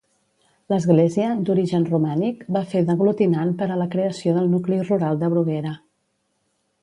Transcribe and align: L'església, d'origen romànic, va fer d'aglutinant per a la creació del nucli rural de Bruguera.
L'església, 0.71 1.27
d'origen 1.49 1.83
romànic, 1.89 2.39
va 2.55 2.63
fer 2.71 2.81
d'aglutinant 2.87 3.53
per 3.59 3.67
a 3.75 3.79
la 3.81 3.87
creació 3.97 4.33
del 4.39 4.49
nucli 4.57 4.79
rural 4.89 5.19
de 5.25 5.29
Bruguera. 5.35 5.75